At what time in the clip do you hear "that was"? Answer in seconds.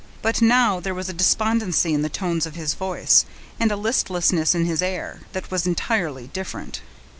5.33-5.67